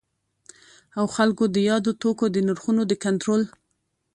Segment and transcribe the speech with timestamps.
[0.99, 3.41] او خلګو د یادو توکو د نرخونو د کنټرول